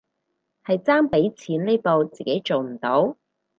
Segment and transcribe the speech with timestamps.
[0.65, 3.15] 係差畀錢呢步自己做唔到